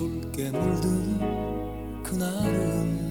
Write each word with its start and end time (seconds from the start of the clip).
붉게 0.00 0.50
물든 0.50 2.02
그날은 2.02 3.09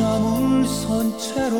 참을 0.00 0.64
선 0.64 1.18
채로 1.18 1.58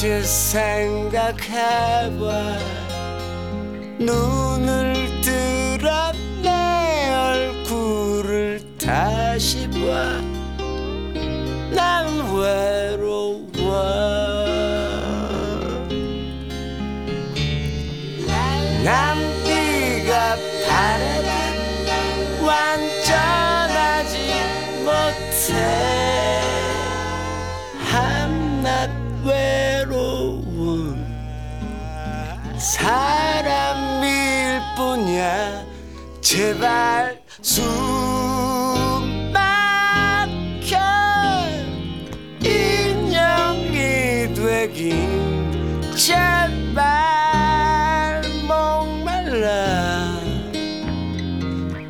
Just 0.00 0.50
sang 0.50 0.89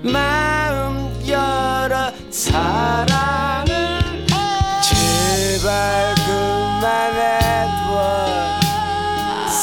마음 0.02 1.12
열어 1.28 2.10
사랑을 2.30 4.00
제발 4.82 6.14
그만해둬 6.14 7.70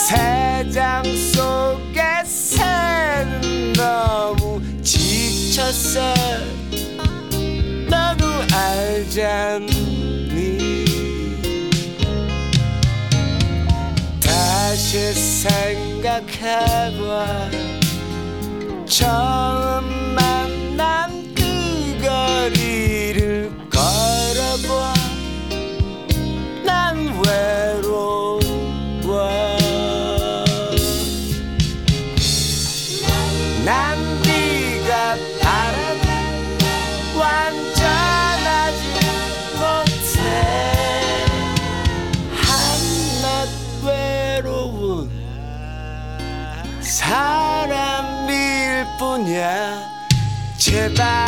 세장 0.07 1.01
뭐. 1.03 1.15
속에 1.33 2.23
새는 2.23 3.73
너무 3.73 4.61
지쳤어. 4.83 6.13
너도 7.89 8.25
알잖니? 8.53 9.67
다시 14.21 15.13
생각해봐. 16.21 17.07
처음 18.85 20.06
제발 50.57 51.26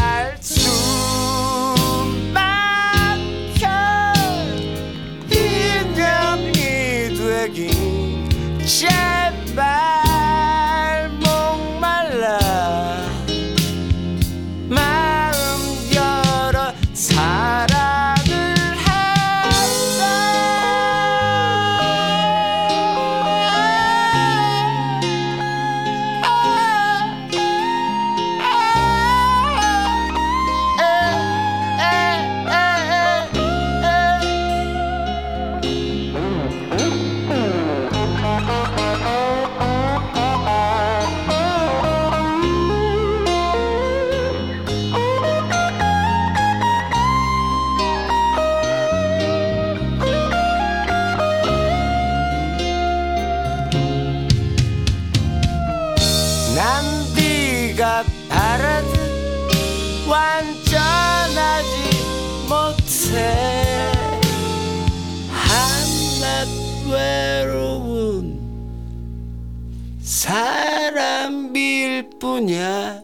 없냐 72.49 73.03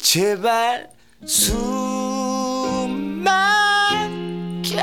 제발 0.00 0.90
숨 1.24 3.22
막혀 3.22 4.80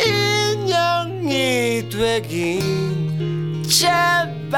인형이 0.00 1.90
되긴 1.90 3.62
제발 3.68 4.48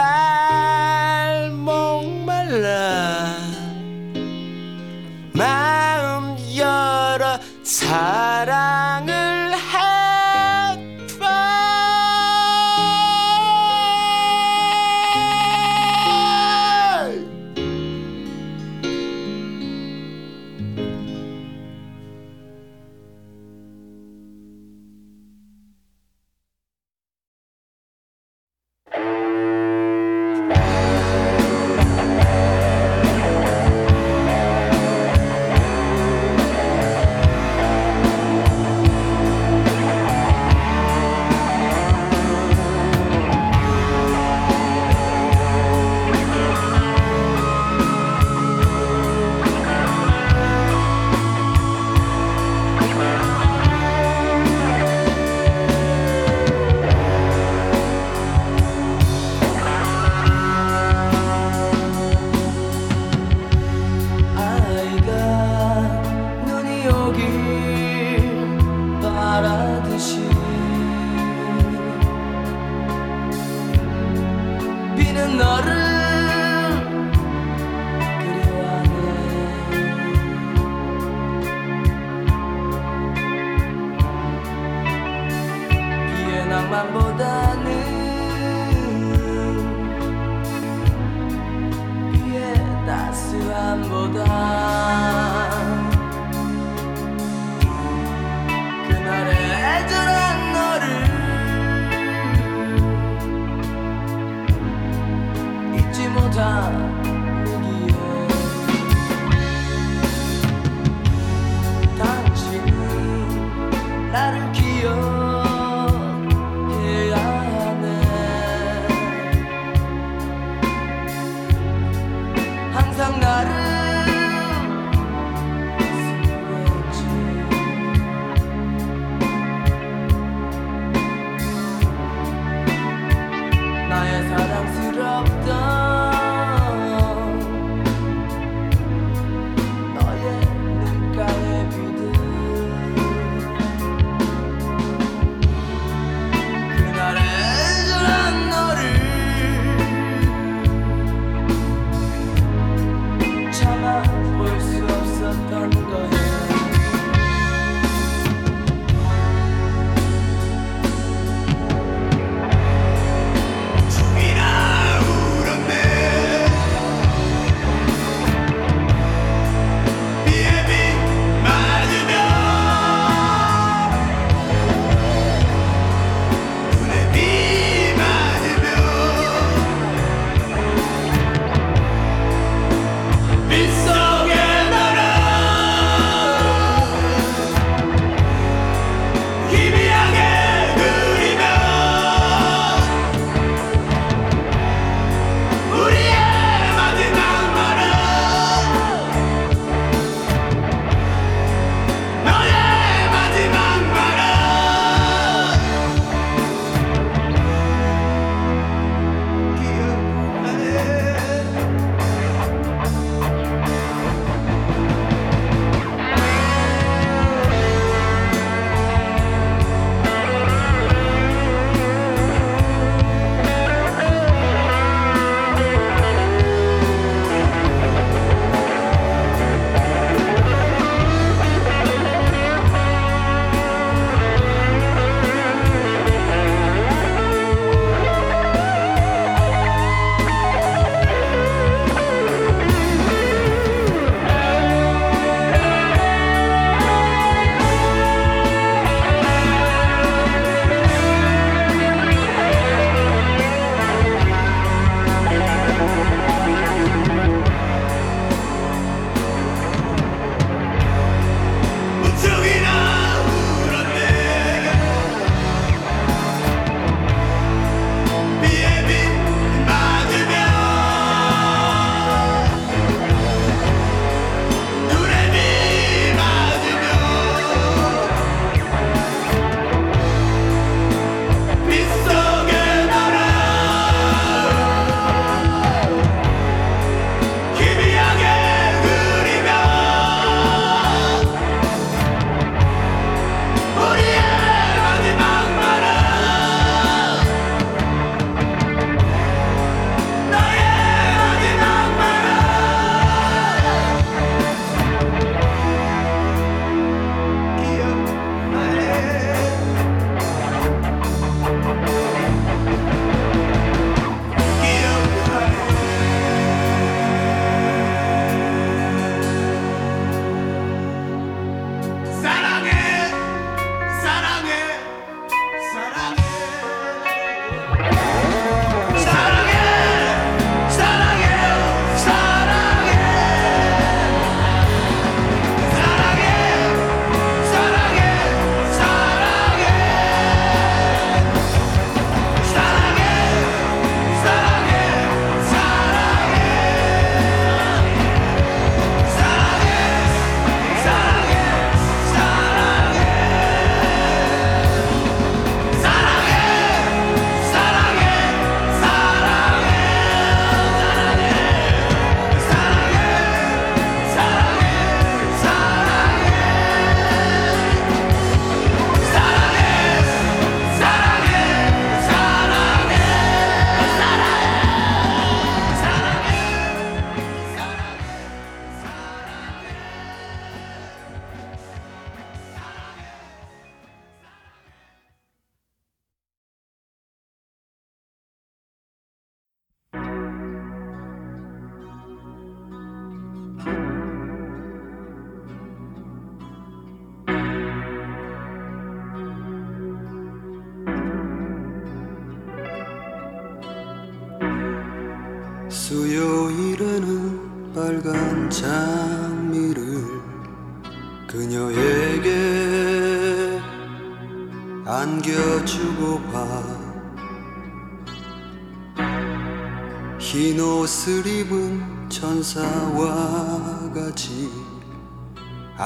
목말라. 1.51 3.35
마음 5.33 6.37
열어 6.57 7.41
살아 7.65 8.54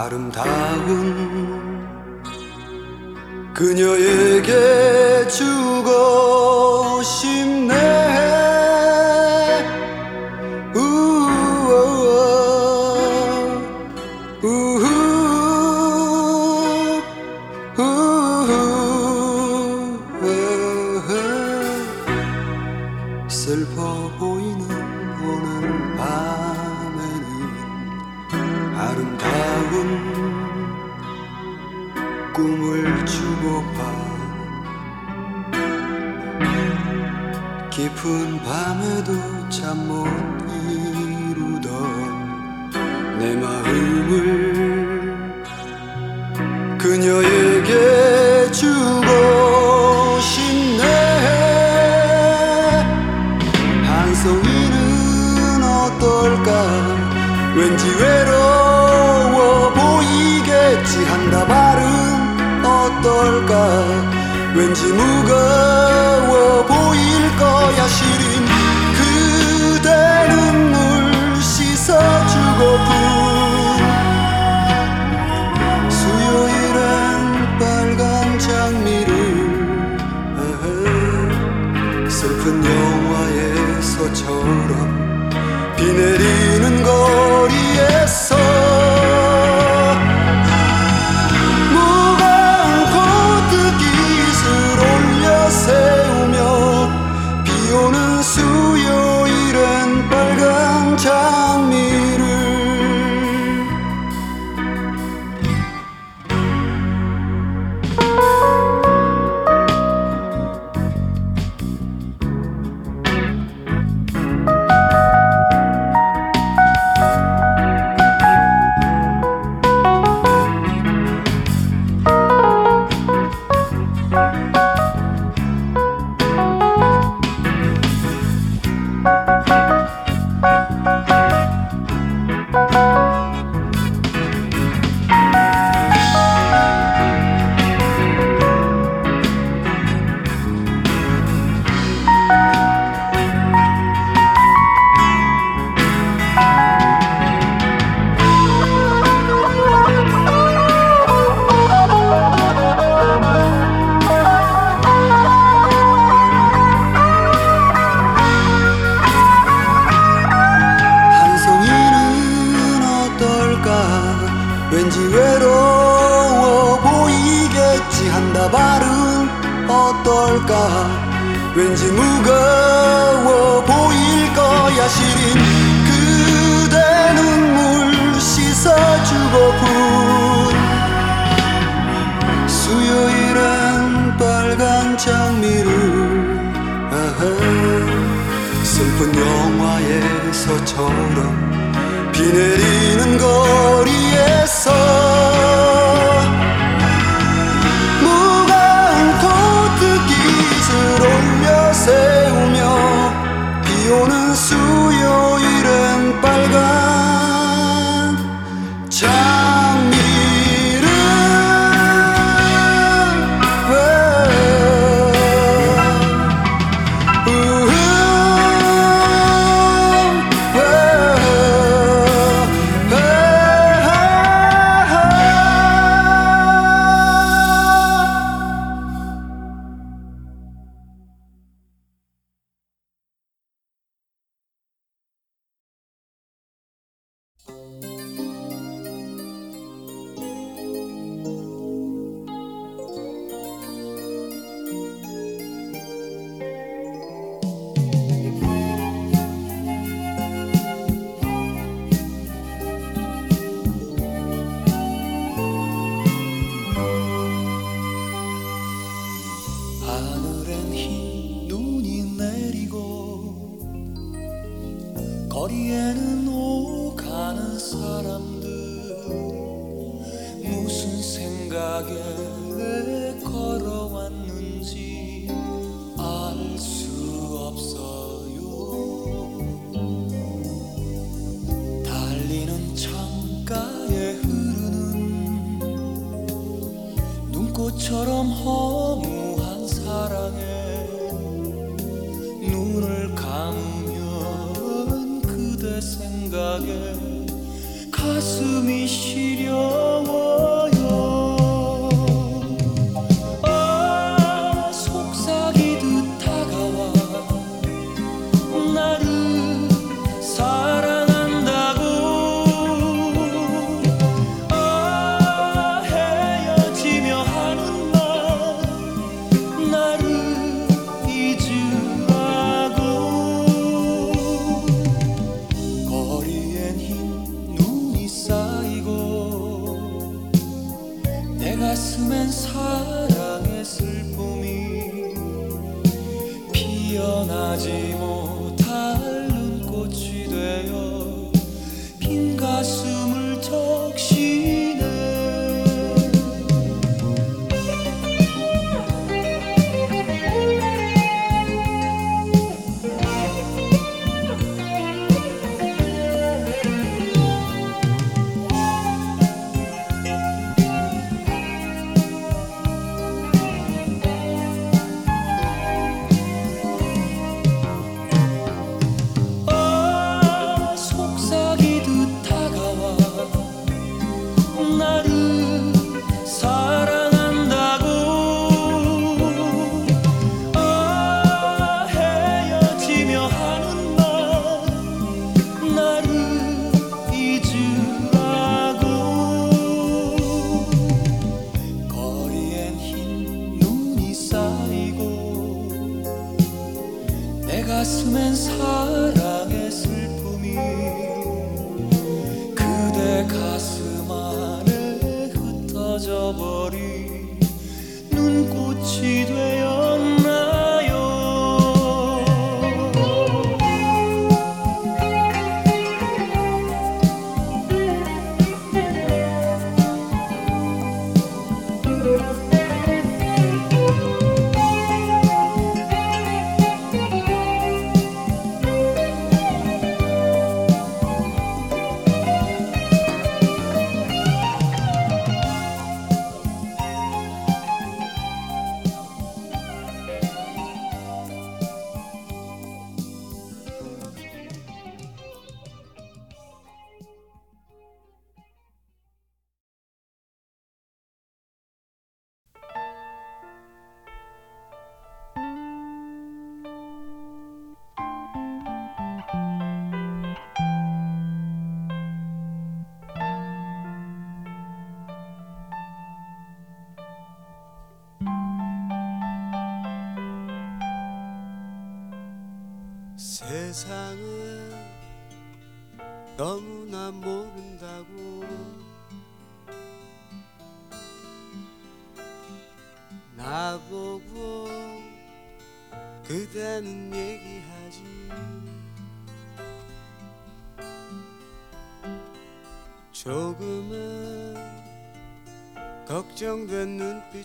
아름다운 0.09 1.85
그녀에게 3.53 5.29
주 5.29 5.78
못 39.87 40.07
이루던 41.31 41.71
내 43.19 43.37
마음을 43.37 44.79
그녀의 46.79 47.38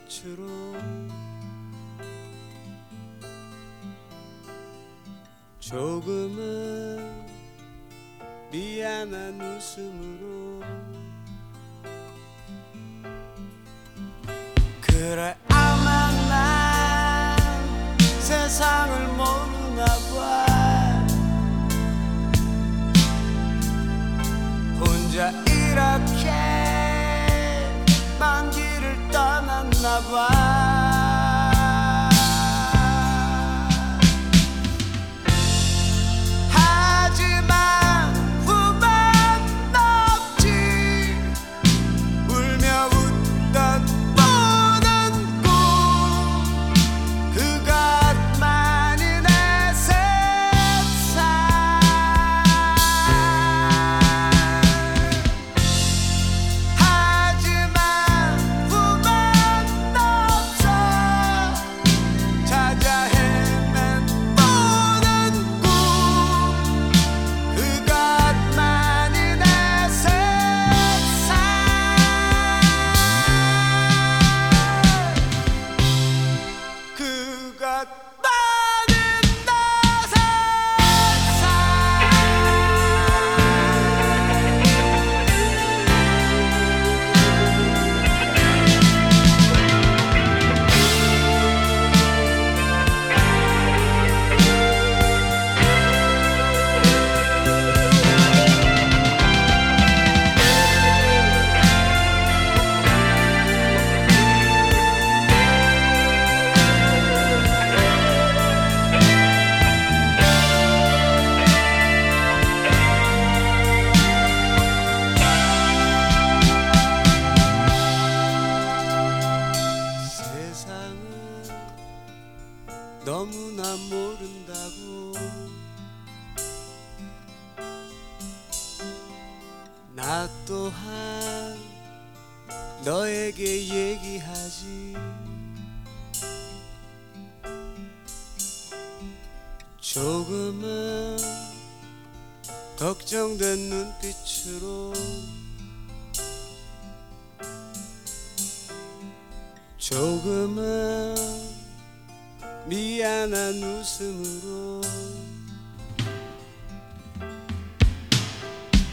빛으로. 0.07 0.43
조금은 5.59 7.25
미안한 8.51 9.41
웃음으로. 9.41 10.61
그래 14.81 15.35
아마 15.49 16.11
난 16.29 17.37
세상을 18.19 19.07
모르나 19.07 19.85
봐. 19.85 20.45
혼자 24.79 25.42
bye. 30.11 30.52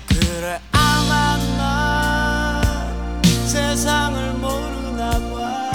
그래 0.07 0.61
아마 0.71 1.37
나 1.57 2.61
세상을 3.47 4.35
모르나 4.35 5.11
봐. 5.11 5.73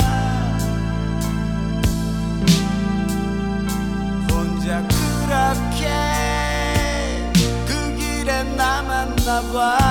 혼자 4.31 4.81
그렇게 4.87 5.83
그 7.67 7.95
길에 7.97 8.43
남았나 8.43 9.41
봐. 9.51 9.84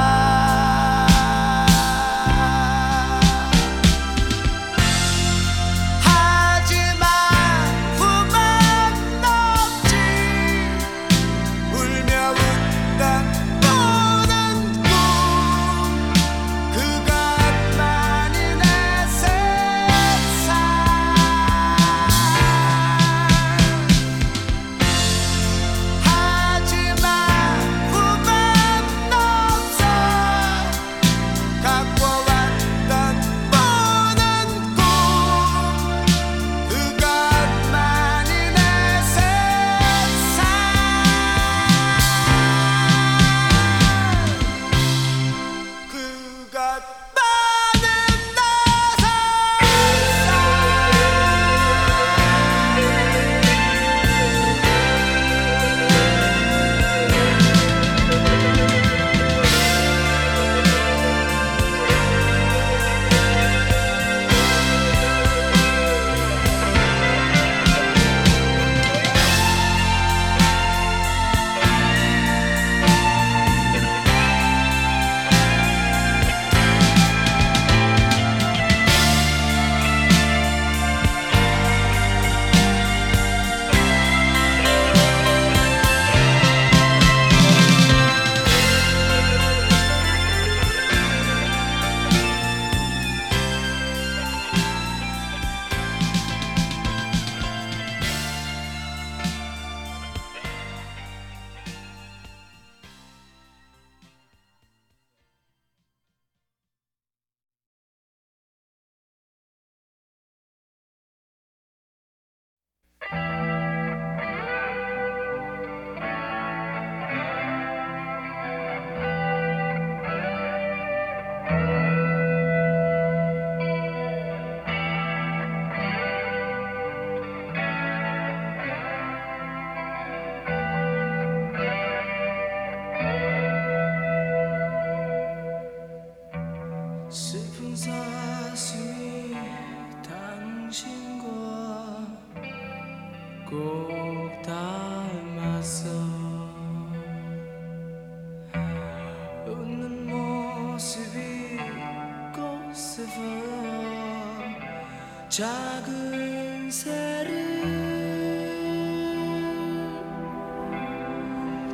작은 155.35 156.71
새를 156.71 157.35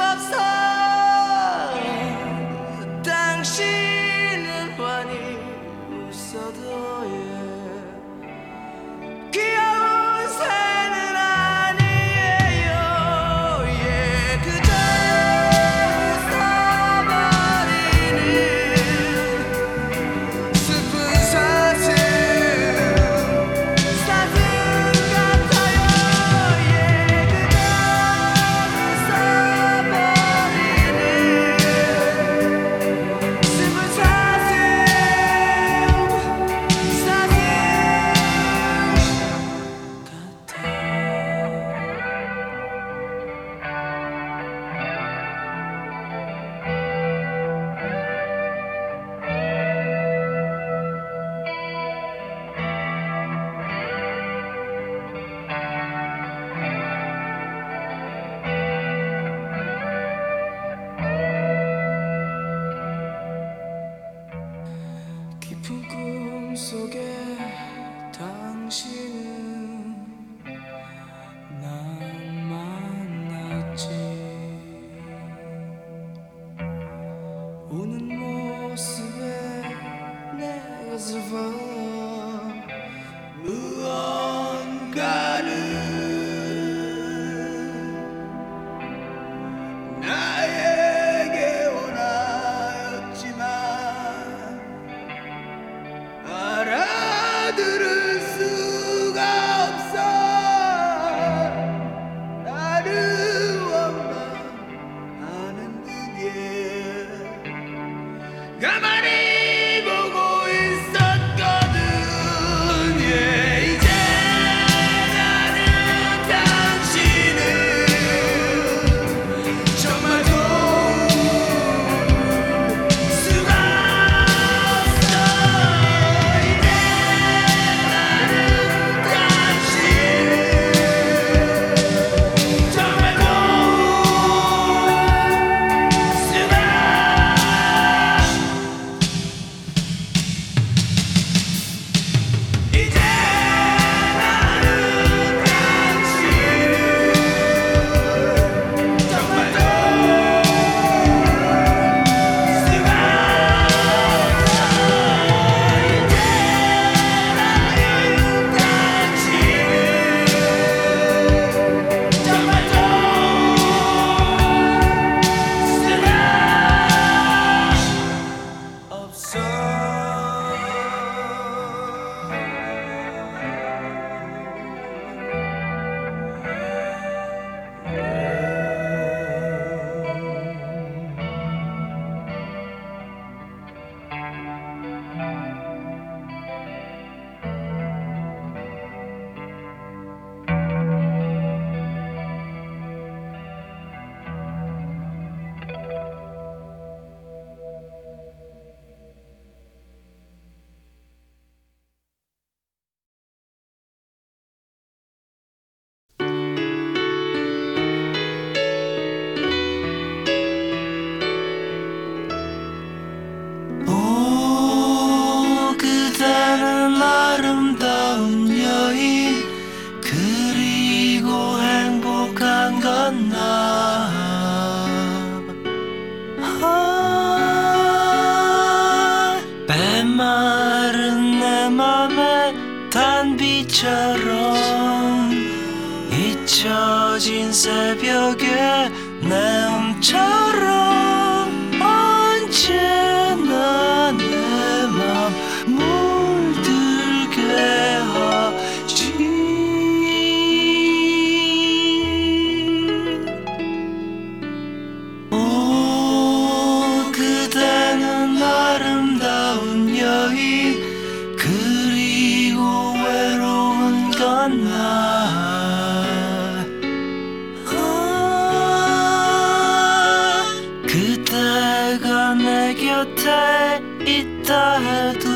곁에 273.05 273.83
있다 274.07 274.79
해도 274.79 275.29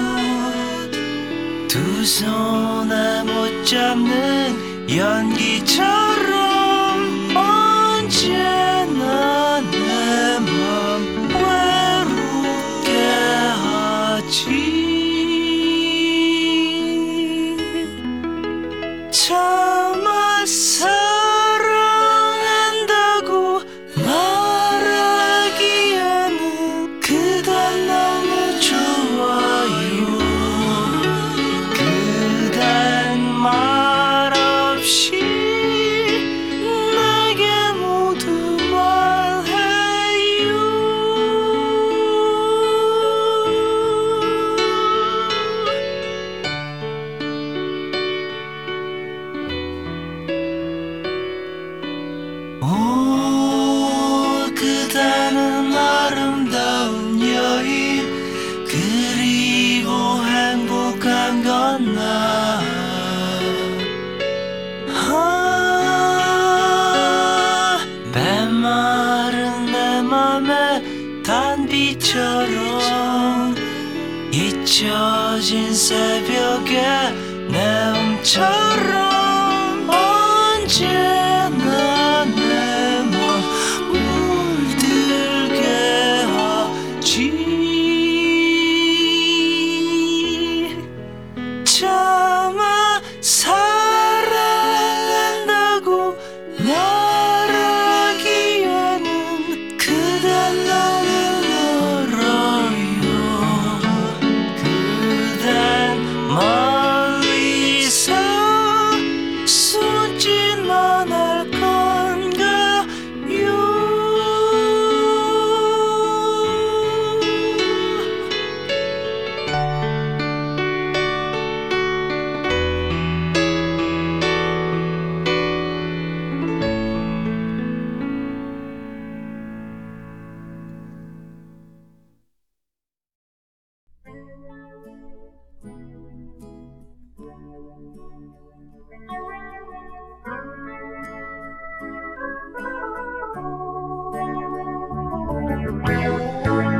두 1.68 2.04
손에 2.04 3.22
못 3.24 3.64
잡는 3.66 4.88
연기처럼 4.96 6.47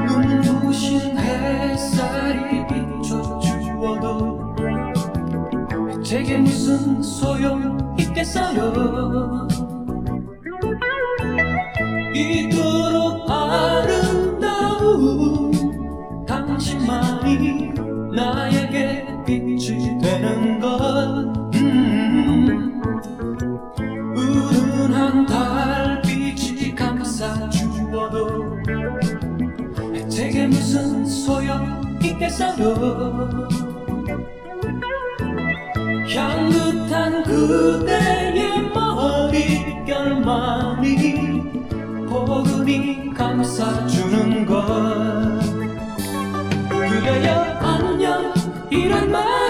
눈부신 0.07 1.19
햇살이 1.19 2.67
비춰주어도 2.67 4.39
제게 6.03 6.39
무슨 6.39 7.03
소용 7.03 7.77
있겠어요? 7.99 8.73
그래야 46.99 47.59
안녕. 47.63 48.35
이런 48.71 49.11
말 49.11 49.48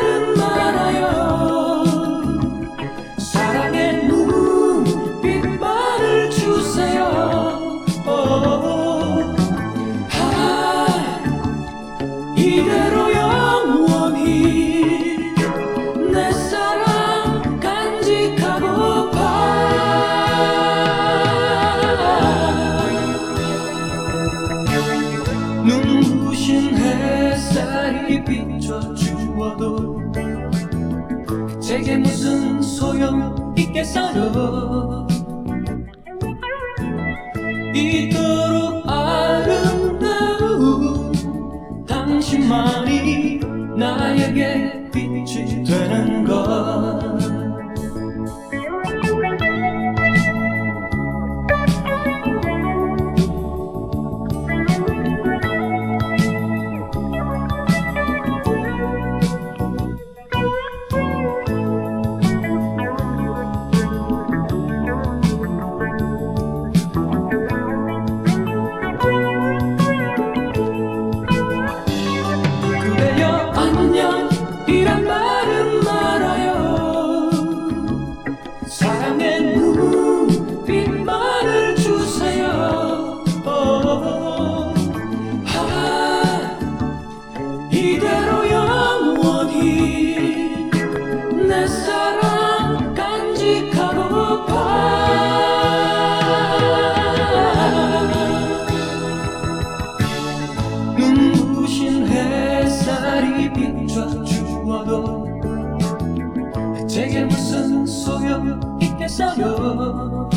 있어요. 109.09 110.28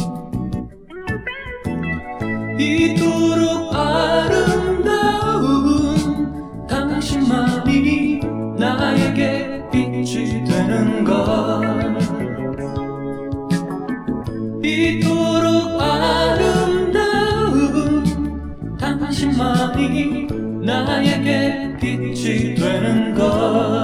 이토록 2.57 3.75
아름다운 3.75 4.87
당신만이 6.67 8.21
나에게 8.57 9.63
빛이 9.71 10.43
되는 10.45 11.03
것 11.03 11.51
이토록 14.63 15.81
아름다운 15.81 16.93
당신만이 18.79 20.27
나에게 20.63 21.75
빛이 21.77 22.55
되는 22.55 23.13
것 23.15 23.80